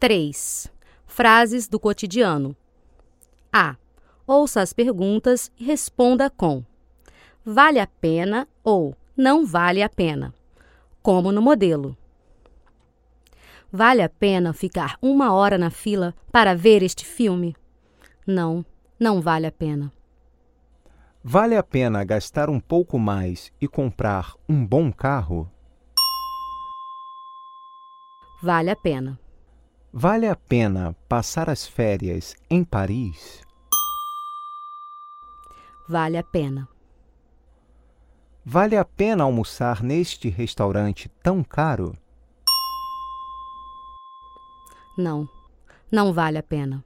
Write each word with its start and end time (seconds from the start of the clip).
3. 0.00 0.66
Frases 1.06 1.68
do 1.68 1.78
cotidiano. 1.78 2.56
A. 3.52 3.76
Ouça 4.26 4.62
as 4.62 4.72
perguntas 4.72 5.52
e 5.58 5.64
responda 5.64 6.30
com 6.30 6.64
vale 7.44 7.78
a 7.78 7.86
pena 7.86 8.48
ou 8.64 8.96
não 9.14 9.44
vale 9.44 9.82
a 9.82 9.90
pena, 9.90 10.32
como 11.02 11.30
no 11.30 11.42
modelo. 11.42 11.94
Vale 13.70 14.00
a 14.00 14.08
pena 14.08 14.54
ficar 14.54 14.96
uma 15.02 15.34
hora 15.34 15.58
na 15.58 15.68
fila 15.68 16.14
para 16.32 16.54
ver 16.54 16.82
este 16.82 17.04
filme? 17.04 17.54
Não, 18.26 18.64
não 18.98 19.20
vale 19.20 19.46
a 19.46 19.52
pena. 19.52 19.92
Vale 21.22 21.56
a 21.56 21.62
pena 21.62 22.02
gastar 22.04 22.48
um 22.48 22.58
pouco 22.58 22.98
mais 22.98 23.52
e 23.60 23.68
comprar 23.68 24.32
um 24.48 24.66
bom 24.66 24.90
carro? 24.90 25.46
Vale 28.42 28.70
a 28.70 28.76
pena. 28.76 29.18
Vale 29.92 30.28
a 30.28 30.36
pena 30.36 30.94
passar 31.08 31.50
as 31.50 31.66
férias 31.66 32.36
em 32.48 32.62
Paris? 32.62 33.42
Vale 35.88 36.16
a 36.16 36.22
pena. 36.22 36.68
Vale 38.44 38.76
a 38.76 38.84
pena 38.84 39.24
almoçar 39.24 39.82
neste 39.82 40.28
restaurante 40.28 41.08
tão 41.20 41.42
caro? 41.42 41.98
Não, 44.96 45.28
não 45.90 46.12
vale 46.12 46.38
a 46.38 46.42
pena. 46.42 46.84